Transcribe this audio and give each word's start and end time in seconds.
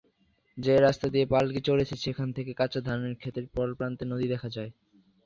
যে 0.57 0.73
রাস্তা 0.77 1.07
দিয়ে 1.09 1.25
পালকি 1.25 1.61
চলেছে 1.61 1.95
সেখান 1.95 2.27
থেকে 2.31 2.51
কাঁচা 2.53 2.79
ধানের 2.81 3.13
খেতের 3.15 3.45
পরপ্রান্তে 3.55 4.03
নদী 4.05 4.27
দেখা 4.27 4.49
যায়। 4.49 4.71